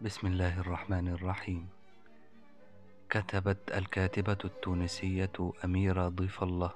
بسم 0.00 0.26
الله 0.26 0.60
الرحمن 0.60 1.08
الرحيم. 1.08 1.68
كتبت 3.10 3.58
الكاتبة 3.68 4.38
التونسية 4.44 5.52
أميرة 5.64 6.08
ضيف 6.08 6.42
الله. 6.42 6.70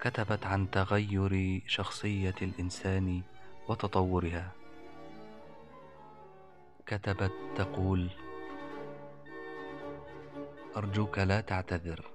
كتبت 0.00 0.46
عن 0.46 0.70
تغير 0.70 1.62
شخصية 1.66 2.34
الإنسان 2.42 3.22
وتطورها. 3.68 4.52
كتبت 6.86 7.32
تقول 7.56 8.10
أرجوك 10.76 11.18
لا 11.18 11.40
تعتذر. 11.40 12.10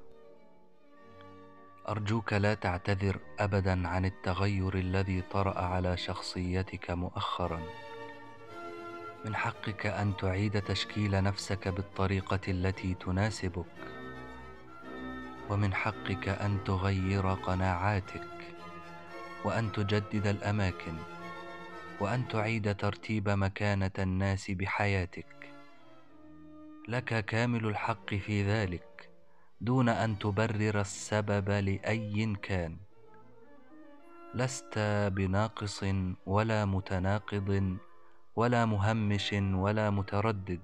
أرجوك 1.89 2.33
لا 2.33 2.53
تعتذر 2.53 3.19
أبدا 3.39 3.87
عن 3.87 4.05
التغير 4.05 4.73
الذي 4.75 5.21
طرأ 5.21 5.59
على 5.59 5.97
شخصيتك 5.97 6.91
مؤخرا. 6.91 7.90
من 9.25 9.35
حقك 9.35 9.85
أن 9.85 10.17
تعيد 10.17 10.61
تشكيل 10.61 11.23
نفسك 11.23 11.67
بالطريقة 11.67 12.39
التي 12.47 12.93
تناسبك. 12.93 13.65
ومن 15.49 15.73
حقك 15.73 16.27
أن 16.29 16.63
تغير 16.65 17.33
قناعاتك. 17.33 18.55
وأن 19.45 19.71
تجدد 19.71 20.27
الأماكن. 20.27 20.97
وأن 21.99 22.27
تعيد 22.27 22.75
ترتيب 22.75 23.29
مكانة 23.29 23.91
الناس 23.99 24.51
بحياتك. 24.51 25.53
لك 26.87 27.25
كامل 27.25 27.65
الحق 27.65 28.15
في 28.15 28.43
ذلك 28.43 29.09
دون 29.61 29.89
أن 29.89 30.19
تبرر 30.19 30.81
السبب 30.81 31.49
لأي 31.49 32.35
كان. 32.41 32.77
لست 34.35 34.79
بناقص 35.11 35.85
ولا 36.25 36.65
متناقض 36.65 37.77
ولا 38.35 38.65
مهمش 38.65 39.33
ولا 39.33 39.89
متردد. 39.89 40.59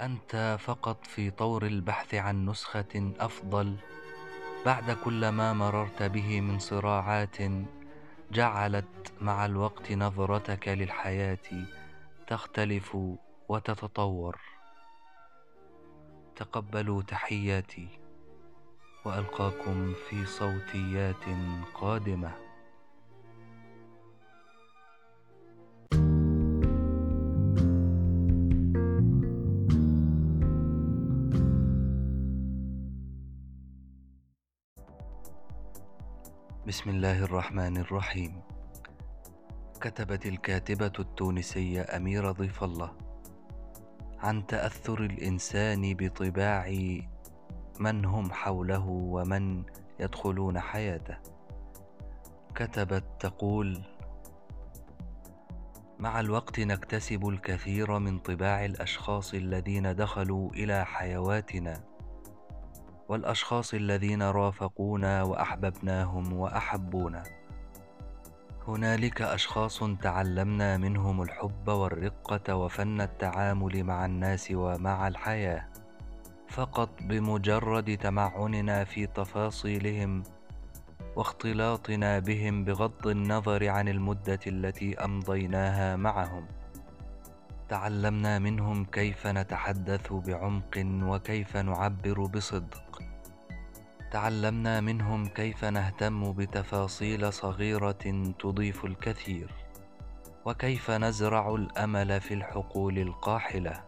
أنت 0.00 0.56
فقط 0.60 1.06
في 1.06 1.30
طور 1.30 1.66
البحث 1.66 2.14
عن 2.14 2.46
نسخة 2.46 3.12
أفضل. 3.20 3.76
بعد 4.66 4.90
كل 5.04 5.28
ما 5.28 5.52
مررت 5.52 6.02
به 6.02 6.40
من 6.40 6.58
صراعات 6.58 7.36
جعلت 8.32 9.12
مع 9.20 9.46
الوقت 9.46 9.92
نظرتك 9.92 10.68
للحياة 10.68 11.66
تختلف 12.26 12.96
وتتطور. 13.48 14.40
تقبلوا 16.36 17.02
تحياتي 17.02 17.88
وألقاكم 19.04 19.94
في 20.08 20.26
صوتيات 20.26 21.24
قادمة. 21.74 22.51
بسم 36.72 36.90
الله 36.90 37.18
الرحمن 37.24 37.76
الرحيم. 37.76 38.40
كتبت 39.80 40.26
الكاتبة 40.26 40.92
التونسية 40.98 41.96
أميرة 41.96 42.32
ضيف 42.32 42.64
الله 42.64 42.92
عن 44.18 44.46
تأثر 44.46 45.04
الإنسان 45.04 45.94
بطباع 45.94 46.68
من 47.80 48.04
هم 48.04 48.32
حوله 48.32 48.86
ومن 48.88 49.64
يدخلون 50.00 50.60
حياته. 50.60 51.16
كتبت 52.54 53.04
تقول 53.20 53.82
مع 55.98 56.20
الوقت 56.20 56.60
نكتسب 56.60 57.28
الكثير 57.28 57.98
من 57.98 58.18
طباع 58.18 58.64
الأشخاص 58.64 59.34
الذين 59.34 59.96
دخلوا 59.96 60.50
إلى 60.50 60.84
حيواتنا 60.84 61.91
والأشخاص 63.12 63.74
الذين 63.74 64.22
رافقونا 64.22 65.22
وأحببناهم 65.22 66.32
وأحبونا. 66.32 67.22
هنالك 68.68 69.22
أشخاص 69.22 69.80
تعلمنا 70.02 70.76
منهم 70.76 71.22
الحب 71.22 71.68
والرقة 71.68 72.56
وفن 72.56 73.00
التعامل 73.00 73.84
مع 73.84 74.04
الناس 74.04 74.48
ومع 74.54 75.08
الحياة. 75.08 75.68
فقط 76.48 76.90
بمجرد 77.02 77.96
تمعننا 77.96 78.84
في 78.84 79.06
تفاصيلهم 79.06 80.22
واختلاطنا 81.16 82.18
بهم 82.18 82.64
بغض 82.64 83.06
النظر 83.06 83.68
عن 83.68 83.88
المدة 83.88 84.40
التي 84.46 85.04
أمضيناها 85.04 85.96
معهم. 85.96 86.46
تعلمنا 87.68 88.38
منهم 88.38 88.84
كيف 88.84 89.26
نتحدث 89.26 90.12
بعمق 90.12 90.74
وكيف 90.86 91.56
نعبر 91.56 92.26
بصدق. 92.26 92.91
تعلمنا 94.12 94.80
منهم 94.80 95.26
كيف 95.26 95.64
نهتم 95.64 96.32
بتفاصيل 96.32 97.32
صغيرة 97.32 98.32
تضيف 98.38 98.84
الكثير 98.84 99.50
وكيف 100.44 100.90
نزرع 100.90 101.54
الأمل 101.54 102.20
في 102.20 102.34
الحقول 102.34 102.98
القاحلة. 102.98 103.84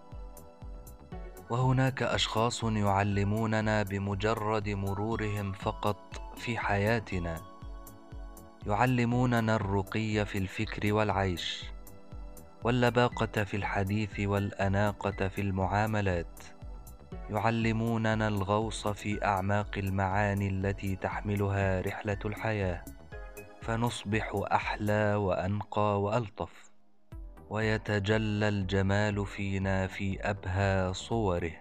وهناك 1.51 2.03
أشخاص 2.03 2.65
يعلموننا 2.65 3.83
بمجرد 3.83 4.69
مرورهم 4.69 5.53
فقط 5.53 6.23
في 6.37 6.59
حياتنا. 6.59 7.41
يعلموننا 8.67 9.57
الرقي 9.57 10.27
في 10.27 10.39
الفكر 10.39 10.93
والعيش 10.93 11.65
واللباقة 12.63 13.45
في 13.45 13.57
الحديث 13.57 14.21
والأناقة 14.21 15.29
في 15.29 15.41
المعاملات. 15.41 16.54
يعلموننا 17.31 18.29
الغوص 18.29 18.89
في 18.89 19.25
أعماق 19.25 19.79
المعاني 19.79 20.49
التي 20.49 20.97
تحملها 20.97 21.81
رحلة 21.81 22.19
الحياة. 22.25 22.85
فنصبح 23.61 24.43
أحلى 24.53 25.15
وأنقى 25.15 26.03
وألطف. 26.03 26.73
ويتجلى 27.51 28.49
الجمال 28.49 29.27
فينا 29.27 29.87
في 29.87 30.21
أبهى 30.21 30.95
صوره. 30.95 31.53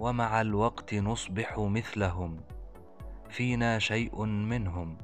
ومع 0.00 0.40
الوقت 0.40 0.94
نصبح 0.94 1.58
مثلهم. 1.58 2.40
فينا 3.30 3.78
شيء 3.78 4.24
منهم. 4.24 4.98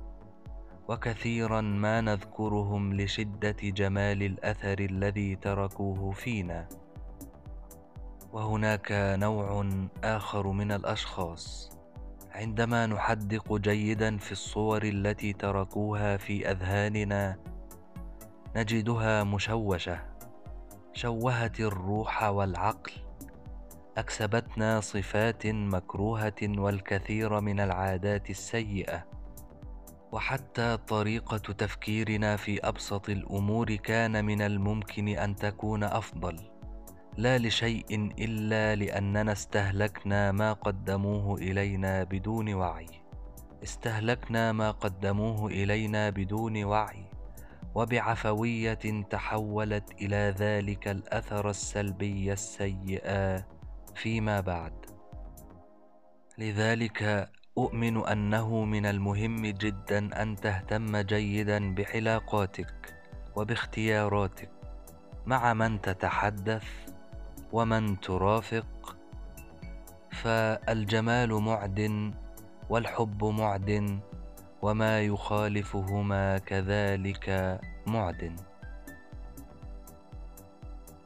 وكثيرا 0.89 1.61
ما 1.61 2.01
نذكرهم 2.01 3.01
لشدة 3.01 3.57
جمال 3.63 4.23
الأثر 4.23 4.79
الذي 4.79 5.37
تركوه 5.37 6.11
فينا. 6.13 6.69
وهناك 8.33 8.89
نوع 8.93 9.71
آخر 10.05 10.47
من 10.47 10.73
الأشخاص. 10.73 11.71
عندما 12.33 12.87
نحدق 12.87 13.57
جيدا 13.57 14.19
في 14.19 14.33
الصور 14.33 14.83
التي 14.83 15.33
تركوها 15.33 16.17
في 16.17 16.51
أذهاننا 16.51 17.37
نجدها 18.57 19.25
مشوشة. 19.25 20.01
شوهت 20.93 21.61
الروح 21.61 22.23
والعقل. 22.23 22.93
أكسبتنا 23.97 24.81
صفات 24.81 25.47
مكروهة 25.47 26.43
والكثير 26.43 27.41
من 27.41 27.61
العادات 27.61 28.31
السيئة. 28.31 29.05
وحتى 30.13 30.77
طريقة 30.77 31.39
تفكيرنا 31.39 32.37
في 32.37 32.69
أبسط 32.69 33.09
الأمور 33.09 33.75
كان 33.75 34.25
من 34.25 34.43
الممكن 34.43 35.09
أن 35.09 35.37
تكون 35.37 35.85
أفضل. 35.85 36.58
لا 37.19 37.39
لشيء 37.39 38.13
إلا 38.19 38.75
لأننا 38.75 39.33
استهلكنا 39.33 40.33
ما 40.33 40.53
قدموه 40.53 41.39
إلينا 41.39 42.05
بدون 42.05 42.55
وعي. 42.55 42.87
استهلكنا 43.63 44.53
ما 44.53 44.71
قدموه 44.71 45.47
إلينا 45.47 46.11
بدون 46.11 46.65
وعي. 46.65 47.05
وبعفوية 47.75 49.03
تحولت 49.11 49.93
إلى 50.01 50.35
ذلك 50.39 50.89
الأثر 50.89 51.51
السلبي 51.51 52.33
السيء 52.33 53.03
فيما 53.95 54.41
بعد. 54.41 54.87
لذلك 56.39 57.31
أؤمن 57.59 58.07
أنه 58.07 58.65
من 58.65 58.87
المهم 58.87 59.47
جدا 59.47 60.23
أن 60.23 60.37
تهتم 60.37 60.97
جيدا 60.97 61.75
بعلاقاتك 61.75 62.95
وباختياراتك 63.37 64.51
مع 65.27 65.55
من 65.55 65.81
تتحدث 65.81 66.88
ومن 67.53 68.01
ترافق 68.01 68.97
فالجمال 70.11 71.33
معد 71.33 72.13
والحب 72.71 73.25
معد 73.25 74.01
وما 74.63 75.01
يخالفهما 75.01 76.39
كذلك 76.39 77.61
معد. 77.87 78.41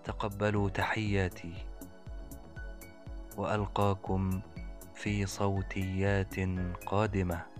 تقبلوا 0.04 0.68
تحياتي 0.68 1.54
وألقاكم 3.36 4.40
في 4.94 5.26
صوتيات 5.26 6.34
قادمة. 6.86 7.51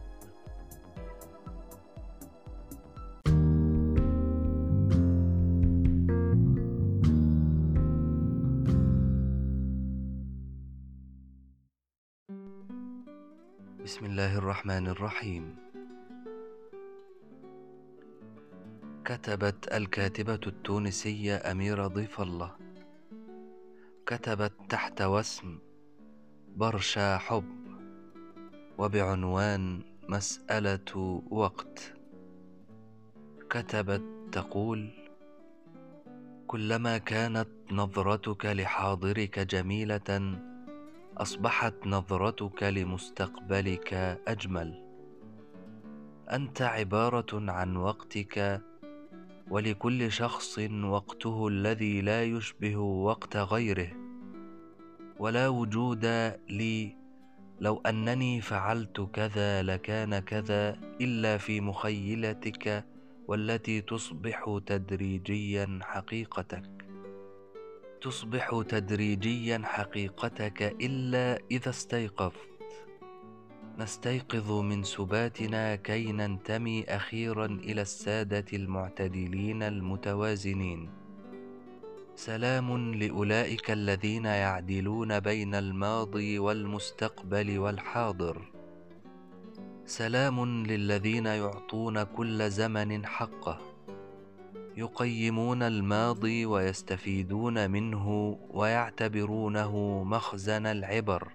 بسم 13.82 14.06
الله 14.06 14.38
الرحمن 14.38 14.87
الرحيم. 14.94 15.56
كتبت 19.05 19.75
الكاتبة 19.75 20.40
التونسية 20.46 21.37
أميرة 21.50 21.87
ضيف 21.87 22.20
الله. 22.20 22.50
كتبت 24.06 24.52
تحت 24.69 25.02
واسم 25.02 25.58
برشا 26.56 27.19
حب 27.19 27.44
وبعنوان 28.79 29.82
مسألة 30.08 31.23
وقت. 31.31 31.94
كتبت 33.50 34.02
تقول 34.32 34.90
كلما 36.46 36.99
كانت 36.99 37.49
نظرتك 37.73 38.46
لحاضرك 38.46 39.38
جميلة 39.38 40.11
أصبحت 41.17 41.87
نظرتك 41.87 42.62
لمستقبلك 42.62 43.94
أجمل. 44.29 44.85
أنت 46.31 46.62
عبارة 46.62 47.50
عن 47.50 47.76
وقتك 47.76 48.62
ولكل 49.50 50.12
شخص 50.12 50.59
وقته 50.85 51.49
الذي 51.49 52.00
لا 52.00 52.25
يشبه 52.25 52.76
وقت 52.76 53.37
غيره. 53.37 53.93
ولا 55.19 55.49
وجود 55.49 56.05
لي 56.49 56.97
لو 57.61 57.82
أنني 57.87 58.41
فعلت 58.41 59.00
كذا 59.00 59.62
لكان 59.62 60.19
كذا 60.19 60.79
إلا 61.00 61.38
في 61.38 61.61
مخيلتك 61.61 62.85
والتي 63.29 63.81
تصبح 63.81 64.58
تدريجيا 64.67 65.79
حقيقتك. 65.82 66.92
تصبح 68.02 68.62
تدريجيا 68.69 69.62
حقيقتك 69.64 70.62
إلا 70.62 71.38
إذا 71.50 71.70
استيقظت. 71.70 72.49
نستيقظ 73.78 74.52
من 74.52 74.82
سباتنا 74.82 75.76
كي 75.76 76.12
ننتمي 76.12 76.84
أخيرا 76.84 77.46
إلى 77.46 77.82
السادة 77.82 78.44
المعتدلين 78.52 79.62
المتوازنين. 79.62 80.90
سلام 82.14 82.94
لأولئك 82.94 83.70
الذين 83.70 84.25
يعدلون 84.25 85.20
بين 85.20 85.55
الماضي 85.55 86.38
والمستقبل 86.38 87.58
والحاضر. 87.58 88.52
سلام 89.87 90.66
للذين 90.66 91.26
يعطون 91.26 92.02
كل 92.02 92.50
زمن 92.50 93.06
حقه. 93.06 93.71
يقيمون 94.76 95.62
الماضي 95.62 96.46
ويستفيدون 96.46 97.70
منه 97.70 98.38
ويعتبرونه 98.50 100.02
مخزن 100.04 100.66
العبر. 100.66 101.28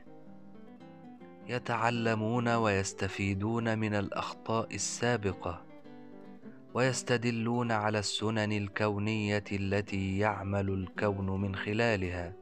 يتعلمون 1.48 2.48
ويستفيدون 2.48 3.80
من 3.80 3.94
الأخطاء 3.94 4.76
السابقة. 4.76 5.62
ويستدلون 6.74 7.72
على 7.72 8.00
السنن 8.00 8.52
الكونية 8.52 9.44
التي 9.52 10.18
يعمل 10.18 10.70
الكون 10.70 11.42
من 11.42 11.56
خلالها. 11.56 12.34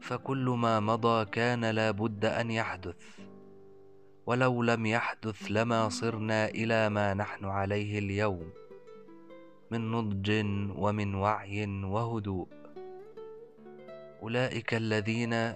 فكل 0.00 0.44
ما 0.58 0.80
مضى 0.80 1.24
كان 1.24 1.64
لا 1.64 1.90
بد 1.90 2.24
أن 2.24 2.50
يحدث. 2.50 2.96
ولو 4.26 4.62
لم 4.62 4.86
يحدث 4.86 5.42
لما 5.50 5.88
صرنا 5.88 6.48
إلى 6.48 6.88
ما 6.88 7.14
نحن 7.14 7.44
عليه 7.44 7.98
اليوم. 7.98 8.63
من 9.70 9.90
نضج 9.90 10.30
ومن 10.76 11.14
وعي 11.14 11.66
وهدوء. 11.84 12.48
أولئك 14.22 14.74
الذين 14.74 15.54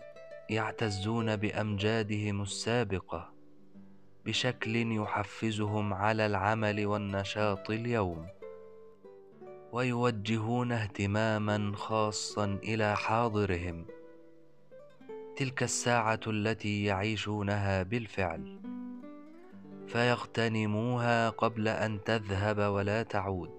يعتزون 0.50 1.36
بأمجادهم 1.36 2.42
السابقة 2.42 3.32
بشكل 4.26 4.76
يحفزهم 4.76 5.94
على 5.94 6.26
العمل 6.26 6.86
والنشاط 6.86 7.70
اليوم 7.70 8.26
ويوجهون 9.72 10.72
اهتماما 10.72 11.72
خاصا 11.76 12.58
إلى 12.62 12.96
حاضرهم. 12.96 13.86
تلك 15.36 15.62
الساعة 15.62 16.20
التي 16.26 16.84
يعيشونها 16.84 17.82
بالفعل 17.82 18.60
فيغتنموها 19.86 21.30
قبل 21.30 21.68
أن 21.68 22.04
تذهب 22.04 22.58
ولا 22.58 23.02
تعود. 23.02 23.57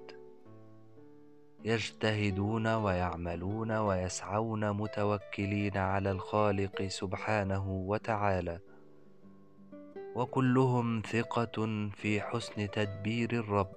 يجتهدون 1.66 2.68
ويعملون 2.68 3.72
ويسعون 3.72 4.72
متوكلين 4.72 5.78
على 5.78 6.12
الخالق 6.12 6.88
سبحانه 6.88 7.70
وتعالى. 7.70 8.60
وكلهم 10.16 11.02
ثقة 11.02 11.90
في 11.96 12.22
حسن 12.22 12.72
تدبير 12.72 13.32
الرب. 13.32 13.72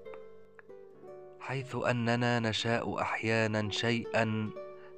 حيث 1.41 1.77
أننا 1.77 2.41
نشاء 2.41 3.01
أحيانا 3.01 3.71
شيئا 3.71 4.51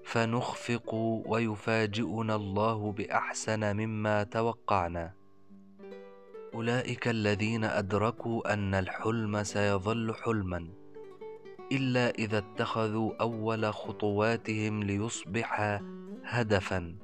فنخفق 0.05 0.95
ويفاجئنا 1.27 2.35
الله 2.35 2.93
بأحسن 2.93 3.77
مما 3.77 4.23
توقعنا. 4.23 5.13
أولئك 6.55 7.09
الذين 7.09 7.65
أدركوا 7.65 8.53
أن 8.53 8.75
الحلم 8.75 9.43
سيظل 9.43 10.15
حلما. 10.15 10.84
إلا 11.73 12.11
إذا 12.11 12.39
اتخذوا 12.39 13.13
أول 13.21 13.75
خطواتهم 13.75 14.83
ليصبح 14.83 15.81
هدفا. 16.25 16.95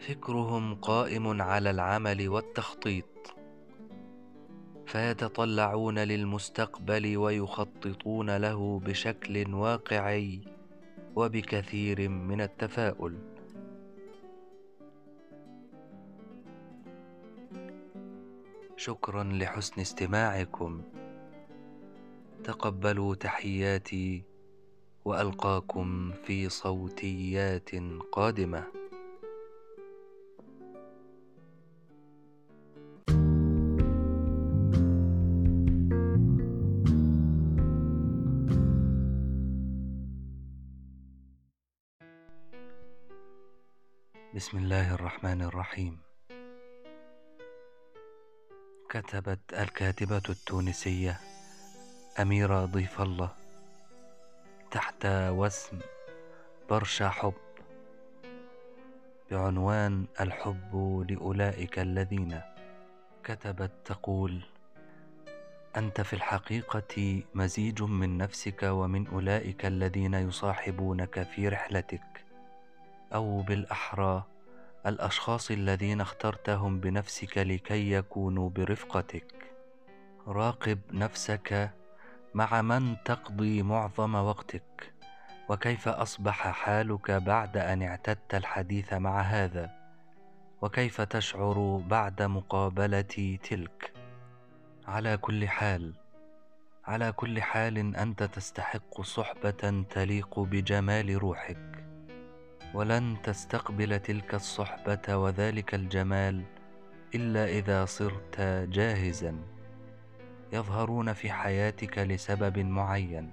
فكرهم 0.00 0.74
قائم 0.74 1.42
على 1.42 1.70
العمل 1.70 2.28
والتخطيط. 2.28 3.04
فيتطلعون 4.86 5.98
للمستقبل 5.98 7.16
ويخططون 7.16 8.36
له 8.36 8.80
بشكل 8.80 9.54
واقعي 9.54 10.40
وبكثير 11.16 12.08
من 12.08 12.40
التفاؤل. 12.40 13.18
شكرا 18.76 19.24
لحسن 19.24 19.80
استماعكم. 19.80 20.82
تقبلوا 22.44 23.14
تحياتي 23.14 24.22
وألقاكم 25.04 26.12
في 26.24 26.48
صوتيات 26.48 27.70
قادمة. 28.12 28.64
بسم 44.34 44.58
الله 44.58 44.94
الرحمن 44.94 45.42
الرحيم. 45.42 45.98
كتبت 48.88 49.40
الكاتبة 49.52 50.22
التونسية 50.28 51.20
أميرة 52.22 52.64
ضيف 52.64 53.00
الله 53.00 53.30
تحت 54.70 55.06
وسم 55.06 55.78
برشا 56.70 57.08
حب 57.08 57.34
بعنوان 59.30 60.06
الحب 60.20 61.04
لأولئك 61.10 61.78
الذين 61.78 62.40
كتبت 63.24 63.70
تقول 63.84 64.40
أنت 65.76 66.00
في 66.00 66.12
الحقيقة 66.12 67.22
مزيج 67.34 67.82
من 67.82 68.18
نفسك 68.18 68.62
ومن 68.62 69.06
أولئك 69.06 69.66
الذين 69.66 70.14
يصاحبونك 70.14 71.22
في 71.22 71.48
رحلتك 71.48 72.24
أو 73.14 73.42
بالأحرى 73.42 74.24
الأشخاص 74.86 75.50
الذين 75.50 76.00
اخترتهم 76.00 76.80
بنفسك 76.80 77.38
لكي 77.38 77.92
يكونوا 77.92 78.50
برفقتك. 78.50 79.34
راقب 80.26 80.78
نفسك 80.92 81.77
مع 82.38 82.62
من 82.62 82.96
تقضي 83.04 83.62
معظم 83.62 84.14
وقتك؟ 84.14 84.92
وكيف 85.48 85.88
أصبح 85.88 86.48
حالك 86.48 87.10
بعد 87.10 87.56
أن 87.56 87.82
اعتدت 87.82 88.34
الحديث 88.34 88.92
مع 88.92 89.20
هذا؟ 89.20 89.70
وكيف 90.62 91.00
تشعر 91.00 91.82
بعد 91.86 92.22
مقابلة 92.22 93.38
تلك؟ 93.42 93.92
على 94.86 95.16
كل 95.16 95.48
حال 95.48 95.94
على 96.86 97.12
كل 97.12 97.42
حال 97.42 97.96
أنت 97.96 98.22
تستحق 98.22 99.00
صحبة 99.00 99.84
تليق 99.90 100.40
بجمال 100.40 101.18
روحك. 101.22 101.84
ولن 102.74 103.16
تستقبل 103.22 103.98
تلك 103.98 104.34
الصحبة 104.34 105.16
وذلك 105.16 105.74
الجمال 105.74 106.42
إلا 107.14 107.44
إذا 107.44 107.84
صرت 107.84 108.40
جاهزا. 108.70 109.57
يظهرون 110.52 111.12
في 111.12 111.32
حياتك 111.32 111.98
لسبب 111.98 112.58
معين. 112.58 113.30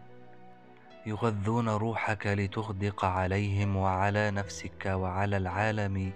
يغذون 1.05 1.69
روحك 1.69 2.27
لتغدق 2.27 3.05
عليهم 3.05 3.75
وعلى 3.75 4.31
نفسك 4.31 4.85
وعلى 4.85 5.37
العالم 5.37 6.13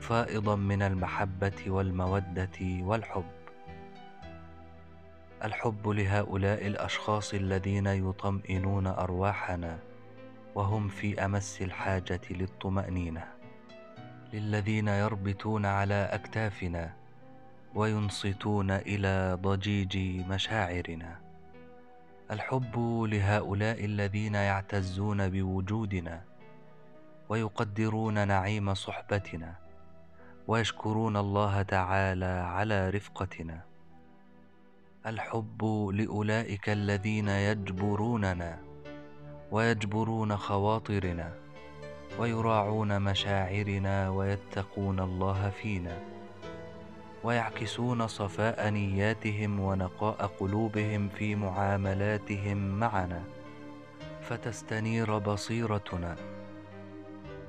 فائضا 0.00 0.56
من 0.56 0.82
المحبة 0.82 1.62
والمودة 1.66 2.58
والحب. 2.60 3.24
الحب 5.44 5.88
لهؤلاء 5.88 6.66
الأشخاص 6.66 7.34
الذين 7.34 7.86
يطمئنون 7.86 8.86
أرواحنا 8.86 9.78
وهم 10.54 10.88
في 10.88 11.24
أمس 11.24 11.62
الحاجة 11.62 12.20
للطمأنينة. 12.30 13.24
للذين 14.32 14.88
يربتون 14.88 15.66
على 15.66 16.08
أكتافنا 16.12 17.05
وينصتون 17.76 18.70
إلى 18.70 19.38
ضجيج 19.42 19.96
مشاعرنا. 20.28 21.18
الحب 22.30 22.78
لهؤلاء 23.12 23.84
الذين 23.84 24.34
يعتزون 24.34 25.28
بوجودنا 25.28 26.22
ويقدرون 27.28 28.28
نعيم 28.28 28.74
صحبتنا 28.74 29.54
ويشكرون 30.48 31.16
الله 31.16 31.62
تعالى 31.62 32.34
على 32.56 32.90
رفقتنا. 32.90 33.60
الحب 35.06 35.64
لأولئك 35.94 36.68
الذين 36.68 37.28
يجبروننا 37.28 38.58
ويجبرون 39.50 40.36
خواطرنا 40.36 41.32
ويراعون 42.18 43.02
مشاعرنا 43.02 44.10
ويتقون 44.10 45.00
الله 45.00 45.50
فينا. 45.50 46.15
ويعكسون 47.26 48.06
صفاء 48.06 48.70
نياتهم 48.70 49.60
ونقاء 49.60 50.26
قلوبهم 50.26 51.08
في 51.08 51.34
معاملاتهم 51.34 52.56
معنا 52.78 53.22
فتستنير 54.22 55.18
بصيرتنا 55.18 56.16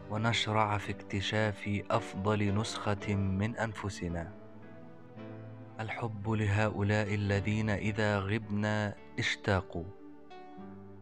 ونشرع 0.09 0.77
في 0.77 0.91
اكتشاف 0.91 1.81
أفضل 1.91 2.55
نسخة 2.55 3.15
من 3.15 3.55
أنفسنا. 3.55 4.31
الحب 5.79 6.29
لهؤلاء 6.29 7.13
الذين 7.13 7.69
إذا 7.69 8.19
غبنا 8.19 8.95
اشتاقوا 9.19 9.85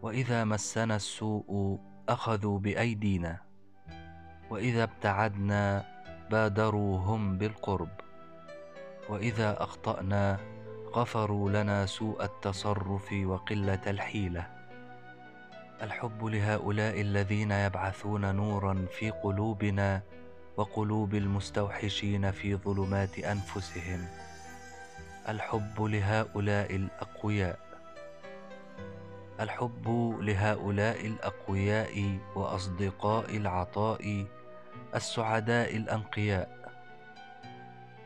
وإذا 0.01 0.43
مسنا 0.43 0.95
السوء 0.95 1.79
أخذوا 2.09 2.59
بأيدينا 2.59 3.41
وإذا 4.49 4.83
ابتعدنا 4.83 5.85
بادروا 6.31 6.97
هم 6.97 7.37
بالقرب. 7.37 8.04
وإذا 9.09 9.63
أخطأنا 9.63 10.39
غفروا 10.95 11.49
لنا 11.49 11.85
سوء 11.85 12.23
التصرف 12.23 13.13
وقلة 13.13 13.81
الحيلة. 13.87 14.47
الحب 15.81 16.25
لهؤلاء 16.25 17.01
الذين 17.01 17.51
يبعثون 17.51 18.35
نورا 18.35 18.85
في 18.91 19.09
قلوبنا 19.11 20.01
وقلوب 20.57 21.13
المستوحشين 21.15 22.31
في 22.31 22.55
ظلمات 22.55 23.19
أنفسهم. 23.19 24.07
الحب 25.29 25.81
لهؤلاء 25.81 26.75
الأقوياء. 26.75 27.59
الحب 29.39 30.15
لهؤلاء 30.21 31.05
الأقوياء 31.05 32.17
وأصدقاء 32.35 33.37
العطاء 33.37 34.25
السعداء 34.95 35.77
الأنقياء. 35.77 36.64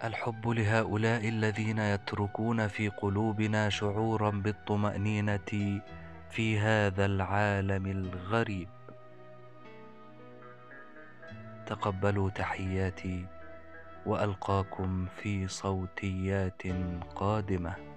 الحب 0.04 0.48
لهؤلاء 0.48 1.30
الذين 1.30 1.80
يتركون 1.80 2.68
في 2.68 2.90
قلوبنا 2.90 3.70
شعورا 3.70 4.30
بالطمأنينة 4.30 5.82
في 6.30 6.60
هذا 6.60 7.06
العالم 7.06 7.86
الغريب. 7.86 8.68
تقبلوا 11.66 12.30
تحياتي 12.30 13.26
وألقاكم 14.06 15.06
في 15.06 15.48
صوتيات 15.48 16.62
قادمة. 17.16 17.89